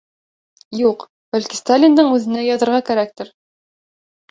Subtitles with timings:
[0.77, 1.05] Юҡ,
[1.35, 3.33] бәлки Сталиндың үҙенә яҙырға кәрәктер.